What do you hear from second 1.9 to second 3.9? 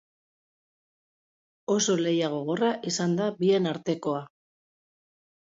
lehia gogorra izan da bien